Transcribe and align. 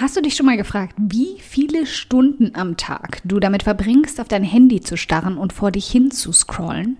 Hast 0.00 0.16
du 0.16 0.20
dich 0.20 0.36
schon 0.36 0.46
mal 0.46 0.56
gefragt, 0.56 0.94
wie 0.96 1.38
viele 1.40 1.84
Stunden 1.84 2.54
am 2.54 2.76
Tag 2.76 3.20
du 3.24 3.40
damit 3.40 3.64
verbringst, 3.64 4.20
auf 4.20 4.28
dein 4.28 4.44
Handy 4.44 4.80
zu 4.80 4.96
starren 4.96 5.36
und 5.36 5.52
vor 5.52 5.72
dich 5.72 5.90
hin 5.90 6.12
zu 6.12 6.30
scrollen? 6.30 6.98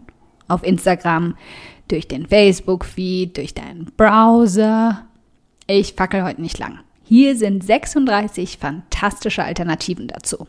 Auf 0.48 0.64
Instagram, 0.64 1.36
durch 1.86 2.08
den 2.08 2.26
Facebook-Feed, 2.26 3.36
durch 3.36 3.54
deinen 3.54 3.84
Browser. 3.96 5.06
Ich 5.68 5.92
fackel 5.92 6.24
heute 6.24 6.40
nicht 6.40 6.58
lang. 6.58 6.80
Hier 7.04 7.36
sind 7.36 7.62
36 7.62 8.58
fantastische 8.58 9.44
Alternativen 9.44 10.08
dazu. 10.08 10.48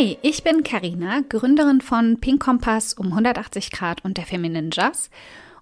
Hi, 0.00 0.16
ich 0.22 0.42
bin 0.42 0.62
Karina, 0.62 1.20
Gründerin 1.28 1.82
von 1.82 2.20
Pink 2.20 2.42
Kompass 2.42 2.94
um 2.94 3.08
180 3.08 3.70
Grad 3.70 4.02
und 4.02 4.16
der 4.16 4.24
Feminine 4.24 4.70
Jazz 4.72 5.10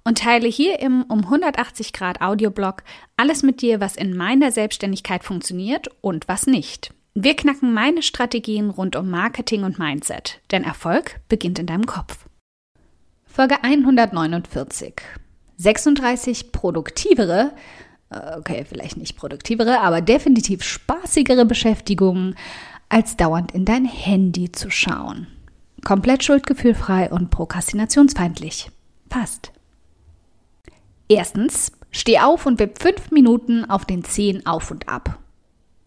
und 0.05 0.19
teile 0.19 0.47
hier 0.47 0.79
im 0.79 1.03
um 1.03 1.25
180 1.25 1.93
Grad 1.93 2.21
Audioblog 2.21 2.85
alles 3.17 3.43
mit 3.43 3.63
dir, 3.63 3.81
was 3.81 3.97
in 3.97 4.17
meiner 4.17 4.53
Selbstständigkeit 4.53 5.25
funktioniert 5.25 5.89
und 6.03 6.29
was 6.29 6.47
nicht. 6.47 6.95
Wir 7.15 7.35
knacken 7.35 7.75
meine 7.75 8.01
Strategien 8.01 8.71
rund 8.71 8.95
um 8.95 9.11
Marketing 9.11 9.65
und 9.65 9.81
Mindset, 9.81 10.39
denn 10.53 10.63
Erfolg 10.63 11.19
beginnt 11.29 11.59
in 11.59 11.67
deinem 11.67 11.87
Kopf. 11.87 12.27
Folge 13.27 13.65
149. 13.65 15.03
36 15.57 16.53
produktivere, 16.53 17.55
äh, 18.11 18.39
okay, 18.39 18.65
vielleicht 18.69 18.99
nicht 18.99 19.17
produktivere, 19.17 19.81
aber 19.81 20.01
definitiv 20.01 20.63
spaßigere 20.63 21.45
Beschäftigungen 21.45 22.37
als 22.89 23.17
dauernd 23.17 23.53
in 23.53 23.65
dein 23.65 23.85
Handy 23.85 24.53
zu 24.53 24.71
schauen. 24.71 25.27
Komplett 25.85 26.25
schuldgefühlfrei 26.25 27.11
und 27.11 27.31
prokrastinationsfeindlich. 27.31 28.71
Fast. 29.11 29.53
Erstens, 31.09 31.73
steh 31.91 32.19
auf 32.19 32.47
und 32.47 32.59
wipp 32.59 32.83
fünf 32.83 33.11
Minuten 33.11 33.69
auf 33.69 33.85
den 33.85 34.05
Zehen 34.05 34.45
auf 34.47 34.71
und 34.71 34.89
ab. 34.89 35.19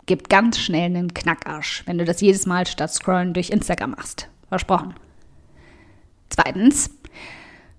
Gibt 0.05 0.29
ganz 0.29 0.57
schnell 0.57 0.85
einen 0.85 1.13
Knackarsch, 1.13 1.83
wenn 1.85 1.97
du 1.97 2.05
das 2.05 2.21
jedes 2.21 2.45
Mal 2.45 2.65
statt 2.65 2.91
Scrollen 2.91 3.33
durch 3.33 3.49
Instagram 3.49 3.91
machst. 3.91 4.29
Versprochen. 4.49 4.95
Zweitens, 6.29 6.89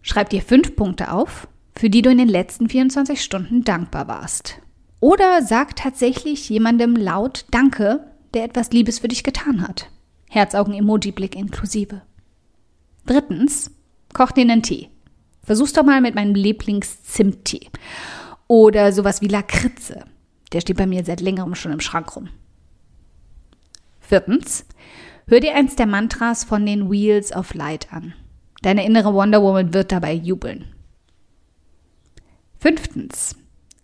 schreib 0.02 0.30
dir 0.30 0.42
fünf 0.42 0.76
Punkte 0.76 1.12
auf, 1.12 1.48
für 1.74 1.90
die 1.90 2.02
du 2.02 2.10
in 2.10 2.18
den 2.18 2.28
letzten 2.28 2.68
24 2.68 3.22
Stunden 3.22 3.64
dankbar 3.64 4.06
warst. 4.08 4.58
Oder 5.00 5.42
sag 5.42 5.74
tatsächlich 5.74 6.48
jemandem 6.48 6.94
laut 6.94 7.44
Danke, 7.50 8.11
der 8.34 8.44
etwas 8.44 8.70
Liebes 8.72 8.98
für 8.98 9.08
dich 9.08 9.24
getan 9.24 9.66
hat. 9.66 9.90
Herzaugen-Emoji-Blick 10.30 11.36
inklusive. 11.36 12.02
Drittens, 13.06 13.70
koch 14.12 14.32
dir 14.32 14.42
einen 14.42 14.62
Tee. 14.62 14.88
Versuch's 15.42 15.72
doch 15.72 15.84
mal 15.84 16.00
mit 16.00 16.14
meinem 16.14 16.34
Lieblings-Zimttee. 16.34 17.68
Oder 18.46 18.92
sowas 18.92 19.20
wie 19.20 19.28
Lakritze. 19.28 20.04
Der 20.52 20.60
steht 20.60 20.76
bei 20.76 20.86
mir 20.86 21.04
seit 21.04 21.20
längerem 21.20 21.54
schon 21.54 21.72
im 21.72 21.80
Schrank 21.80 22.14
rum. 22.16 22.28
Viertens, 24.00 24.66
hör 25.26 25.40
dir 25.40 25.54
eins 25.54 25.76
der 25.76 25.86
Mantras 25.86 26.44
von 26.44 26.64
den 26.66 26.90
Wheels 26.90 27.34
of 27.34 27.54
Light 27.54 27.92
an. 27.92 28.14
Deine 28.62 28.84
innere 28.84 29.12
Wonder 29.14 29.42
Woman 29.42 29.74
wird 29.74 29.90
dabei 29.90 30.12
jubeln. 30.12 30.66
Fünftens, 32.58 33.34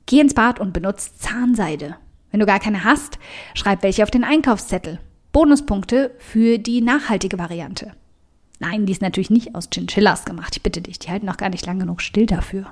geh 0.07 0.21
ins 0.21 0.35
Bad 0.35 0.61
und 0.61 0.73
benutze 0.73 1.17
Zahnseide. 1.17 1.97
Wenn 2.31 2.41
du 2.41 2.47
gar 2.47 2.61
keine 2.61 2.85
hast, 2.85 3.19
schreib 3.55 3.83
welche 3.83 4.03
auf 4.03 4.11
den 4.11 4.25
Einkaufszettel. 4.25 5.01
Bonuspunkte 5.33 6.15
für 6.19 6.59
die 6.59 6.81
nachhaltige 6.81 7.39
Variante. 7.39 7.93
Nein, 8.61 8.87
die 8.87 8.93
ist 8.93 9.03
natürlich 9.03 9.31
nicht 9.31 9.55
aus 9.55 9.69
Chinchillas 9.71 10.25
gemacht. 10.25 10.57
Ich 10.57 10.63
bitte 10.63 10.81
dich, 10.81 10.99
die 10.99 11.11
halten 11.11 11.27
noch 11.27 11.37
gar 11.37 11.49
nicht 11.49 11.65
lang 11.67 11.79
genug 11.79 12.03
still 12.03 12.27
dafür. 12.27 12.67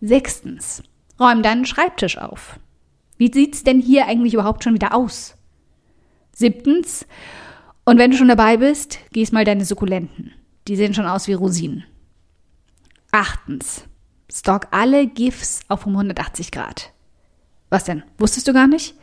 Sechstens, 0.00 0.82
räum 1.18 1.42
deinen 1.42 1.64
Schreibtisch 1.64 2.18
auf. 2.18 2.60
Wie 3.16 3.32
sieht's 3.32 3.64
denn 3.64 3.80
hier 3.80 4.06
eigentlich 4.06 4.34
überhaupt 4.34 4.62
schon 4.62 4.74
wieder 4.74 4.94
aus? 4.94 5.34
Siebtens, 6.32 7.06
und 7.84 7.98
wenn 7.98 8.10
du 8.10 8.16
schon 8.16 8.28
dabei 8.28 8.58
bist, 8.58 8.98
gieß 9.12 9.32
mal 9.32 9.44
deine 9.44 9.64
Sukkulenten. 9.64 10.32
Die 10.68 10.76
sehen 10.76 10.94
schon 10.94 11.06
aus 11.06 11.26
wie 11.26 11.32
Rosinen. 11.32 11.84
Achtens, 13.10 13.84
stock 14.30 14.68
alle 14.70 15.06
GIFs 15.06 15.60
auf 15.68 15.86
um 15.86 15.94
180 15.94 16.52
Grad. 16.52 16.92
Was 17.70 17.84
denn? 17.84 18.02
Wusstest 18.18 18.48
du 18.48 18.52
gar 18.52 18.66
nicht? 18.66 18.94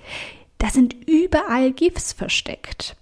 Da 0.57 0.69
sind 0.69 0.95
überall 1.07 1.71
GIFs 1.71 2.13
versteckt. 2.13 2.95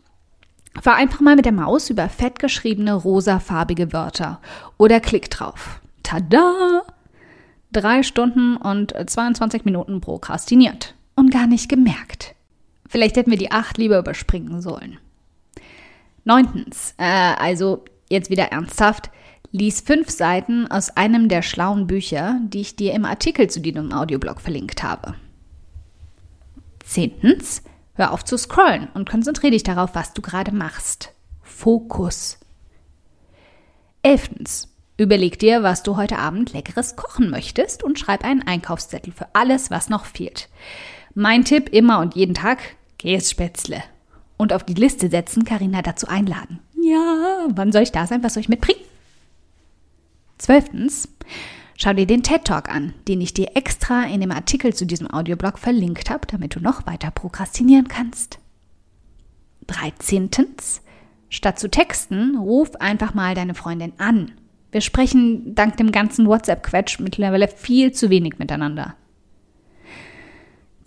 Fahr 0.81 0.96
einfach 0.96 1.22
mal 1.22 1.35
mit 1.35 1.46
der 1.46 1.51
Maus 1.51 1.90
über 1.90 2.09
fett 2.09 2.40
geschriebene 2.40 2.94
rosafarbige 2.94 3.94
Wörter 3.94 4.41
oder 4.78 5.00
klick 5.00 5.29
drauf. 5.29 5.79
Tada! 6.01 6.84
Drei 7.72 8.03
Stunden 8.03 8.57
und 8.57 8.94
22 8.94 9.66
Minuten 9.66 10.01
prokrastiniert 10.01 10.96
und 11.16 11.31
gar 11.31 11.47
nicht 11.47 11.69
gemerkt. 11.69 12.35
Vielleicht 12.88 13.16
hätten 13.16 13.31
wir 13.31 13.38
die 13.38 13.51
acht 13.51 13.78
lieber 13.78 13.97
überspringen 13.97 14.62
sollen. 14.62 14.97
Neuntens, 16.25 16.94
äh, 16.97 17.03
also 17.06 17.84
jetzt 18.09 18.30
wieder 18.30 18.51
ernsthaft, 18.51 19.09
lies 19.51 19.81
fünf 19.81 20.09
Seiten 20.09 20.69
aus 20.69 20.90
einem 20.91 21.30
der 21.30 21.41
schlauen 21.41 21.88
Bücher, 21.88 22.40
die 22.44 22.62
ich 22.62 22.75
dir 22.75 22.94
im 22.94 23.06
Artikel 23.06 23.50
zu 23.50 23.59
diesem 23.59 23.91
Audioblog 23.91 24.41
verlinkt 24.41 24.84
habe. 24.84 25.16
Zehntens, 26.84 27.64
hör 27.96 28.12
auf 28.12 28.24
zu 28.24 28.38
scrollen 28.38 28.90
und 28.94 29.10
konzentriere 29.10 29.52
dich 29.52 29.64
darauf, 29.64 29.96
was 29.96 30.14
du 30.14 30.22
gerade 30.22 30.54
machst. 30.54 31.14
Fokus. 31.42 32.38
Elftens, 34.02 34.68
überleg 34.98 35.40
dir, 35.40 35.64
was 35.64 35.82
du 35.82 35.96
heute 35.96 36.18
Abend 36.18 36.54
leckeres 36.54 36.96
kochen 36.96 37.30
möchtest 37.30 37.84
und 37.84 37.98
schreib 37.98 38.24
einen 38.24 38.46
Einkaufszettel 38.46 39.14
für 39.14 39.28
alles, 39.34 39.72
was 39.72 39.90
noch 39.90 40.06
fehlt. 40.06 40.50
Mein 41.16 41.46
Tipp 41.46 41.70
immer 41.70 42.00
und 42.00 42.16
jeden 42.16 42.34
Tag, 42.34 42.60
Kässpätzle. 43.00 43.82
Und 44.36 44.52
auf 44.52 44.64
die 44.64 44.74
Liste 44.74 45.10
setzen, 45.10 45.46
Karina 45.46 45.82
dazu 45.82 46.08
einladen. 46.08 46.60
Ja, 46.82 47.48
wann 47.50 47.72
soll 47.72 47.84
ich 47.84 47.92
da 47.92 48.08
sein? 48.08 48.24
Was 48.24 48.34
soll 48.34 48.42
ich 48.42 48.50
mitbringen? 48.50 48.82
Zwölftens, 50.38 51.08
Schau 51.78 51.94
dir 51.94 52.06
den 52.06 52.24
TED 52.24 52.46
Talk 52.46 52.70
an, 52.70 52.94
den 53.08 53.22
ich 53.22 53.34
dir 53.34 53.56
extra 53.56 54.06
in 54.06 54.22
dem 54.22 54.32
Artikel 54.32 54.74
zu 54.74 54.86
diesem 54.86 55.10
Audioblog 55.10 55.58
verlinkt 55.58 56.10
habe, 56.10 56.28
damit 56.28 56.56
du 56.56 56.60
noch 56.60 56.86
weiter 56.86 57.12
prokrastinieren 57.12 57.88
kannst. 57.88 58.40
13. 59.68 60.30
Statt 61.30 61.60
zu 61.60 61.70
texten, 61.70 62.38
ruf 62.38 62.76
einfach 62.76 63.14
mal 63.14 63.34
deine 63.34 63.56
Freundin 63.56 63.94
an. 63.98 64.34
Wir 64.72 64.82
sprechen 64.82 65.56
dank 65.56 65.78
dem 65.78 65.92
ganzen 65.92 66.28
WhatsApp-Quetsch 66.28 67.00
mittlerweile 67.00 67.48
viel 67.48 67.92
zu 67.92 68.10
wenig 68.10 68.40
miteinander. 68.40 68.96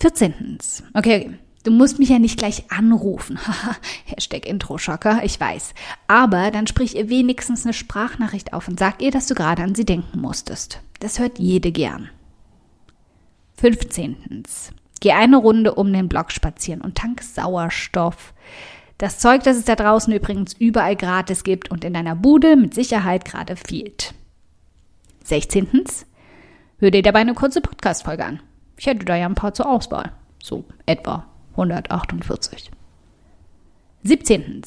14. 0.01 0.59
Okay, 0.95 1.39
Du 1.67 1.73
musst 1.73 1.99
mich 1.99 2.11
ja 2.11 2.21
nicht 2.21 2.39
gleich 2.39 2.71
anrufen. 2.71 3.41
Hashtag 4.05 4.47
Intro-Schocker, 4.47 5.25
ich 5.25 5.41
weiß. 5.41 5.75
Aber 6.07 6.53
dann 6.53 6.69
sprich 6.69 6.95
ihr 6.95 7.09
wenigstens 7.09 7.65
eine 7.65 7.73
Sprachnachricht 7.73 8.53
auf 8.53 8.69
und 8.69 8.79
sag 8.79 9.03
ihr, 9.03 9.11
dass 9.11 9.27
du 9.27 9.35
gerade 9.35 9.65
an 9.65 9.75
sie 9.75 9.85
denken 9.85 10.21
musstest. 10.21 10.81
Das 11.01 11.19
hört 11.19 11.41
jede 11.41 11.73
gern. 11.73 12.09
15. 13.57 14.45
Geh 15.01 15.11
eine 15.11 15.39
Runde 15.39 15.75
um 15.75 15.93
den 15.93 16.09
Block 16.09 16.31
spazieren 16.31 16.83
und 16.83 16.95
tank 16.95 17.21
Sauerstoff. 17.21 18.33
Das 18.99 19.19
Zeug, 19.19 19.43
das 19.43 19.57
es 19.57 19.65
da 19.65 19.75
draußen 19.75 20.13
übrigens 20.13 20.53
überall 20.53 20.95
gratis 20.95 21.43
gibt 21.43 21.73
und 21.73 21.83
in 21.85 21.95
deiner 21.95 22.15
Bude 22.15 22.55
mit 22.55 22.75
Sicherheit 22.75 23.25
gerade 23.25 23.57
fehlt. 23.57 24.15
16. 25.25 25.67
Hör 26.79 26.93
dir 26.93 27.03
dabei 27.03 27.23
eine 27.23 27.35
kurze 27.35 27.61
Podcast-Folge 27.61 28.25
an. 28.25 28.41
Ich 28.77 28.87
hätte 28.87 29.05
da 29.05 29.17
ja 29.17 29.27
ein 29.27 29.35
paar 29.35 29.53
zur 29.53 29.69
Auswahl. 29.69 30.13
So 30.41 30.65
etwa 30.87 31.27
148. 31.57 32.71
17. 34.03 34.63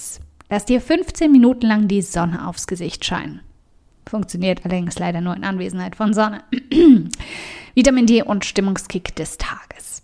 Lass 0.50 0.66
dir 0.66 0.82
15 0.82 1.32
Minuten 1.32 1.68
lang 1.68 1.88
die 1.88 2.02
Sonne 2.02 2.48
aufs 2.48 2.68
Gesicht 2.68 3.06
scheinen. 3.06 3.42
Funktioniert 4.08 4.66
allerdings 4.66 4.98
leider 4.98 5.22
nur 5.22 5.36
in 5.36 5.44
Anwesenheit 5.44 5.96
von 5.96 6.14
Sonne. 6.14 6.44
Vitamin 7.76 8.08
D 8.08 8.24
und 8.24 8.44
Stimmungskick 8.44 9.16
des 9.16 9.38
Tages. 9.38 10.02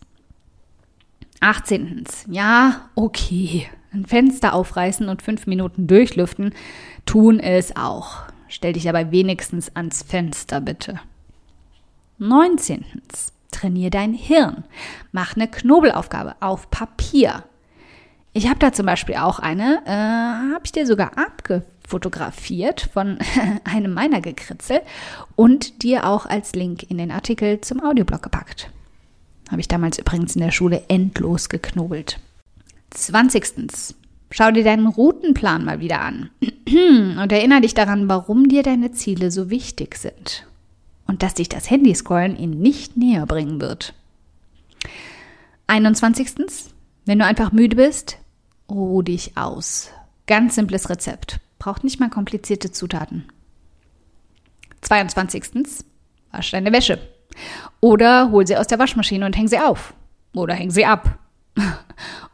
18. 1.40 2.06
Ja, 2.30 2.90
okay. 2.94 3.68
Ein 3.92 4.06
Fenster 4.06 4.54
aufreißen 4.54 5.10
und 5.10 5.22
fünf 5.22 5.48
Minuten 5.48 5.88
durchlüften 5.88 6.54
tun 7.06 7.40
es 7.40 7.76
auch. 7.76 8.24
Stell 8.48 8.74
dich 8.74 8.88
aber 8.88 9.12
wenigstens 9.12 9.76
ans 9.76 10.04
Fenster, 10.04 10.62
bitte. 10.62 11.00
19. 12.20 12.86
Trainier 13.56 13.90
dein 13.90 14.14
Hirn. 14.14 14.66
Mach 15.12 15.36
eine 15.36 15.48
Knobelaufgabe 15.48 16.36
auf 16.42 16.70
Papier. 16.70 17.44
Ich 18.34 18.48
habe 18.50 18.60
da 18.60 18.74
zum 18.74 18.86
Beispiel 18.86 19.16
auch 19.16 19.40
eine, 19.40 19.82
äh, 19.86 20.54
habe 20.54 20.62
ich 20.66 20.74
dir 20.74 20.86
sogar 20.86 21.18
abgefotografiert 21.18 22.90
von 22.94 23.18
einem 23.64 23.94
meiner 23.94 24.20
Gekritzel 24.20 24.82
und 25.38 25.84
dir 25.84 26.06
auch 26.06 26.26
als 26.26 26.54
Link 26.54 26.84
in 26.92 26.98
den 26.98 27.12
Artikel 27.12 27.62
zum 27.62 27.82
Audioblog 27.82 28.24
gepackt. 28.24 28.70
Habe 29.50 29.62
ich 29.62 29.70
damals 29.70 30.00
übrigens 30.00 30.36
in 30.36 30.42
der 30.42 30.52
Schule 30.52 30.84
endlos 30.90 31.48
geknobelt. 31.48 32.20
20. 32.90 33.96
Schau 34.32 34.52
dir 34.52 34.66
deinen 34.66 34.88
Routenplan 34.88 35.64
mal 35.64 35.80
wieder 35.80 36.02
an 36.02 36.30
und 36.42 37.32
erinnere 37.32 37.62
dich 37.62 37.74
daran, 37.74 38.10
warum 38.10 38.50
dir 38.50 38.64
deine 38.64 38.92
Ziele 38.92 39.32
so 39.32 39.50
wichtig 39.50 39.96
sind 39.96 40.46
und 41.08 41.24
dass 41.24 41.36
dich 41.36 41.50
das 41.50 41.70
Handyscrollen 41.70 42.38
ihnen 42.38 42.60
nicht 42.60 42.98
näher 42.98 43.26
bringen 43.26 43.62
wird. 43.62 43.94
21. 45.68 46.34
Wenn 47.06 47.20
du 47.20 47.26
einfach 47.26 47.52
müde 47.52 47.76
bist, 47.76 48.18
ruh 48.70 49.02
dich 49.02 49.38
aus. 49.38 49.92
Ganz 50.28 50.56
simples 50.56 50.90
Rezept. 50.90 51.40
Braucht 51.60 51.84
nicht 51.84 52.00
mal 52.00 52.10
komplizierte 52.10 52.72
Zutaten. 52.72 53.26
22. 54.82 55.44
Wasch 56.32 56.52
deine 56.52 56.72
Wäsche. 56.72 57.00
Oder 57.80 58.32
hol 58.32 58.46
sie 58.46 58.58
aus 58.58 58.68
der 58.68 58.80
Waschmaschine 58.80 59.26
und 59.26 59.36
häng 59.38 59.48
sie 59.48 59.60
auf. 59.60 59.94
Oder 60.34 60.54
häng 60.54 60.72
sie 60.72 60.86
ab. 60.86 61.20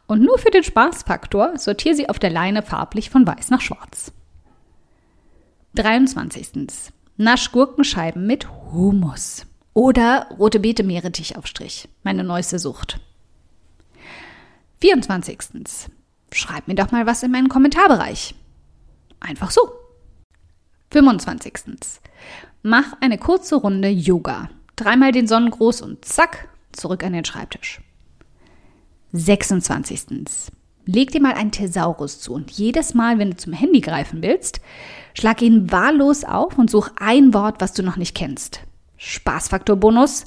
Und 0.06 0.20
nur 0.20 0.36
für 0.36 0.50
den 0.50 0.64
Spaßfaktor 0.64 1.56
sortiere 1.56 1.94
sie 1.94 2.08
auf 2.08 2.18
der 2.18 2.28
Leine 2.28 2.62
farblich 2.62 3.08
von 3.08 3.26
weiß 3.26 3.48
nach 3.48 3.62
schwarz. 3.62 4.12
23. 5.74 6.50
Nasch 7.16 7.50
Gurkenscheiben 7.50 8.26
mit 8.26 8.46
Humus. 8.72 9.46
Oder 9.74 10.28
rote 10.38 10.58
Beete 10.60 10.82
Meerrettichaufstrich. 10.82 11.88
Meine 12.02 12.24
neueste 12.24 12.58
Sucht. 12.58 13.00
24. 14.80 15.38
Schreib 16.32 16.68
mir 16.68 16.74
doch 16.74 16.90
mal 16.90 17.06
was 17.06 17.22
in 17.22 17.30
meinen 17.30 17.48
Kommentarbereich. 17.48 18.34
Einfach 19.20 19.50
so. 19.50 19.70
25. 20.90 21.54
Mach 22.62 22.94
eine 23.00 23.18
kurze 23.18 23.56
Runde 23.56 23.88
Yoga. 23.88 24.48
Dreimal 24.76 25.12
den 25.12 25.26
Sonnengruß 25.26 25.82
und 25.82 26.04
zack, 26.04 26.48
zurück 26.72 27.04
an 27.04 27.12
den 27.12 27.24
Schreibtisch. 27.24 27.80
26. 29.12 30.50
Leg 30.84 31.12
dir 31.12 31.20
mal 31.20 31.34
einen 31.34 31.52
Thesaurus 31.52 32.20
zu 32.20 32.34
und 32.34 32.50
jedes 32.50 32.94
Mal, 32.94 33.18
wenn 33.18 33.30
du 33.30 33.36
zum 33.36 33.52
Handy 33.52 33.80
greifen 33.80 34.22
willst, 34.22 34.60
schlag 35.14 35.40
ihn 35.40 35.70
wahllos 35.70 36.24
auf 36.24 36.58
und 36.58 36.70
such 36.70 36.90
ein 36.98 37.32
Wort, 37.34 37.60
was 37.60 37.72
du 37.72 37.82
noch 37.82 37.96
nicht 37.96 38.16
kennst. 38.16 38.60
Spaßfaktor 38.96 39.76
Bonus. 39.76 40.26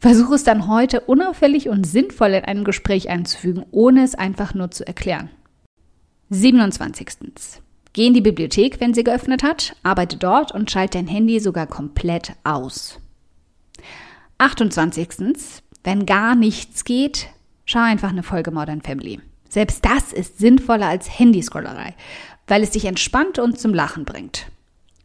Versuch 0.00 0.30
es 0.30 0.44
dann 0.44 0.68
heute 0.68 1.00
unauffällig 1.00 1.68
und 1.68 1.84
sinnvoll 1.84 2.28
in 2.28 2.44
einem 2.44 2.62
Gespräch 2.62 3.08
einzufügen, 3.08 3.66
ohne 3.72 4.04
es 4.04 4.14
einfach 4.14 4.54
nur 4.54 4.70
zu 4.70 4.86
erklären. 4.86 5.30
27. 6.30 7.08
Geh 7.92 8.06
in 8.06 8.14
die 8.14 8.20
Bibliothek, 8.20 8.80
wenn 8.80 8.94
sie 8.94 9.02
geöffnet 9.02 9.42
hat, 9.42 9.74
arbeite 9.82 10.16
dort 10.16 10.52
und 10.52 10.70
schalte 10.70 10.98
dein 10.98 11.08
Handy 11.08 11.40
sogar 11.40 11.66
komplett 11.66 12.34
aus. 12.44 13.00
28. 14.38 15.08
Wenn 15.82 16.06
gar 16.06 16.36
nichts 16.36 16.84
geht, 16.84 17.28
schau 17.64 17.80
einfach 17.80 18.10
eine 18.10 18.22
Folge 18.22 18.52
Modern 18.52 18.82
Family. 18.82 19.20
Selbst 19.48 19.84
das 19.84 20.12
ist 20.12 20.38
sinnvoller 20.38 20.86
als 20.86 21.18
Handyscrollerei, 21.18 21.94
weil 22.46 22.62
es 22.62 22.70
dich 22.70 22.84
entspannt 22.84 23.38
und 23.38 23.58
zum 23.58 23.74
Lachen 23.74 24.04
bringt. 24.04 24.46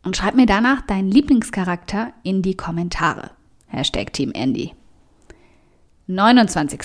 Und 0.04 0.18
schreib 0.18 0.36
mir 0.36 0.46
danach 0.46 0.82
deinen 0.82 1.10
Lieblingscharakter 1.10 2.14
in 2.24 2.42
die 2.42 2.56
Kommentare. 2.56 3.32
Hashtag 3.68 4.12
Team 4.12 4.32
Andy. 4.34 4.74
29. 6.08 6.80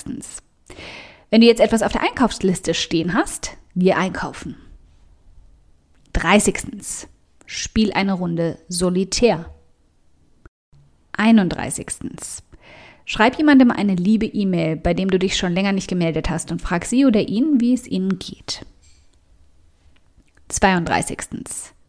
Wenn 1.29 1.41
du 1.41 1.47
jetzt 1.47 1.59
etwas 1.59 1.83
auf 1.83 1.91
der 1.91 2.01
Einkaufsliste 2.01 2.73
stehen 2.73 3.13
hast, 3.13 3.57
geh 3.75 3.93
einkaufen. 3.93 4.55
30. 6.13 7.07
Spiel 7.45 7.91
eine 7.93 8.13
Runde 8.13 8.57
Solitär. 8.69 9.53
31. 11.13 11.87
Schreib 13.11 13.39
jemandem 13.39 13.71
eine 13.71 13.95
liebe 13.95 14.27
E-Mail, 14.27 14.75
bei 14.75 14.93
dem 14.93 15.09
du 15.09 15.17
dich 15.17 15.35
schon 15.35 15.53
länger 15.53 15.71
nicht 15.71 15.89
gemeldet 15.89 16.29
hast 16.29 16.51
und 16.51 16.61
frag 16.61 16.85
sie 16.85 17.07
oder 17.07 17.27
ihn, 17.27 17.59
wie 17.59 17.73
es 17.73 17.87
ihnen 17.87 18.19
geht. 18.19 18.63
32. 20.49 21.17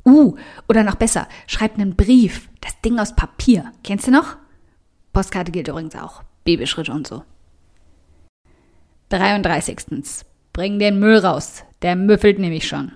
Uh, 0.06 0.34
oder 0.66 0.82
noch 0.82 0.94
besser, 0.94 1.28
schreib 1.46 1.74
einen 1.74 1.94
Brief, 1.94 2.48
das 2.62 2.80
Ding 2.80 2.98
aus 2.98 3.14
Papier. 3.14 3.70
Kennst 3.84 4.06
du 4.06 4.12
noch? 4.12 4.38
Postkarte 5.12 5.52
gilt 5.52 5.68
übrigens 5.68 5.94
auch. 5.94 6.22
Babyschritte 6.44 6.90
und 6.90 7.06
so. 7.06 7.22
33. 9.10 10.24
Bring 10.54 10.78
den 10.78 10.98
Müll 11.00 11.18
raus, 11.18 11.64
der 11.82 11.96
müffelt 11.96 12.38
nämlich 12.38 12.66
schon. 12.66 12.92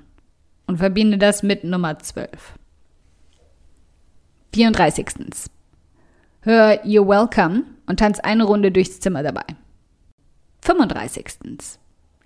Und 0.66 0.78
verbinde 0.78 1.18
das 1.18 1.42
mit 1.42 1.62
Nummer 1.62 1.98
12. 1.98 2.30
34. 4.54 5.08
Hör 6.40 6.82
You're 6.86 7.06
Welcome 7.06 7.73
und 7.86 7.98
tanz 8.00 8.20
eine 8.20 8.44
Runde 8.44 8.72
durchs 8.72 9.00
Zimmer 9.00 9.22
dabei. 9.22 9.44
35. 10.62 11.26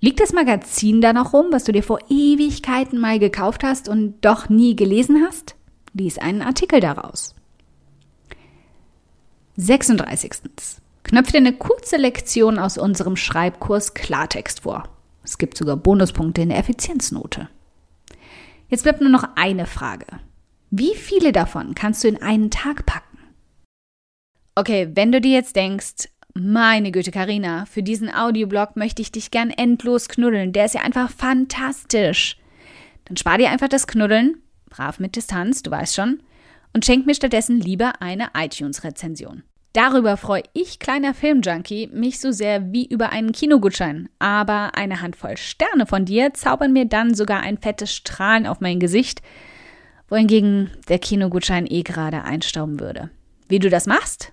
Liegt 0.00 0.20
das 0.20 0.32
Magazin 0.32 1.00
da 1.00 1.12
noch 1.12 1.32
rum, 1.32 1.46
was 1.50 1.64
du 1.64 1.72
dir 1.72 1.82
vor 1.82 1.99
Ewigkeiten 2.08 3.00
mal 3.00 3.19
gekauft 3.19 3.64
hast 3.64 3.88
und 3.88 4.20
doch 4.20 4.49
nie 4.49 4.76
gelesen 4.76 5.25
hast? 5.26 5.56
Lies 5.93 6.19
einen 6.19 6.43
Artikel 6.43 6.81
daraus. 6.81 7.34
36. 9.56 10.32
Knöpf 11.02 11.32
dir 11.32 11.38
eine 11.38 11.52
kurze 11.52 11.96
Lektion 11.96 12.60
aus 12.60 12.78
unserem 12.78 13.16
Schreibkurs 13.16 13.94
Klartext 13.94 14.60
vor. 14.60 14.84
Es 15.25 15.37
gibt 15.37 15.58
sogar 15.58 15.76
Bonuspunkte 15.76 16.43
in 16.43 16.50
der 16.50 16.58
Effizienznote. 16.58 17.49
Jetzt 18.69 18.84
bleibt 18.84 19.00
nur 19.00 19.10
noch 19.10 19.25
eine 19.34 19.66
Frage. 19.66 20.06
Wie 20.70 20.94
viele 20.94 21.32
davon 21.32 21.75
kannst 21.75 22.05
du 22.05 22.08
in 22.08 22.22
einen 22.22 22.50
Tag 22.50 22.87
packen? 22.87 23.07
Okay, 24.58 24.88
wenn 24.93 25.12
du 25.12 25.20
dir 25.20 25.34
jetzt 25.34 25.55
denkst, 25.55 26.08
meine 26.34 26.90
Güte, 26.90 27.12
Karina, 27.12 27.64
für 27.66 27.84
diesen 27.84 28.12
Audioblog 28.12 28.75
möchte 28.75 29.00
ich 29.00 29.12
dich 29.12 29.31
gern 29.31 29.50
endlos 29.50 30.08
knuddeln. 30.08 30.52
Der 30.52 30.64
ist 30.64 30.75
ja 30.75 30.81
einfach 30.81 31.12
fantastisch. 31.12 32.37
Dann 33.05 33.16
spar 33.16 33.38
dir 33.38 33.50
einfach 33.50 33.69
das 33.69 33.87
Knuddeln, 33.87 34.43
brav 34.69 34.99
mit 34.99 35.14
Distanz, 35.14 35.62
du 35.62 35.70
weißt 35.70 35.94
schon, 35.94 36.25
und 36.75 36.84
schenk 36.84 37.06
mir 37.06 37.14
stattdessen 37.14 37.60
lieber 37.60 38.02
eine 38.02 38.31
iTunes-Rezension. 38.37 39.44
Darüber 39.75 40.16
freue 40.16 40.43
ich, 40.55 40.81
kleiner 40.81 41.14
Filmjunkie, 41.14 41.90
mich 41.93 42.19
so 42.19 42.32
sehr 42.32 42.72
wie 42.72 42.88
über 42.88 43.10
einen 43.10 43.31
Kinogutschein. 43.31 44.08
Aber 44.19 44.75
eine 44.75 45.00
Handvoll 45.00 45.37
Sterne 45.37 45.87
von 45.87 46.05
dir 46.05 46.34
zaubern 46.34 46.72
mir 46.72 46.87
dann 46.87 47.14
sogar 47.14 47.43
ein 47.43 47.58
fettes 47.58 47.94
Strahlen 47.94 48.44
auf 48.44 48.60
mein 48.60 48.81
Gesicht, 48.81 49.22
wohingegen 50.08 50.72
der 50.88 50.99
Kinogutschein 50.99 51.64
eh 51.70 51.84
gerade 51.84 52.25
einstauben 52.25 52.81
würde. 52.81 53.10
Wie 53.46 53.60
du 53.60 53.70
das 53.70 53.87
machst? 53.87 54.32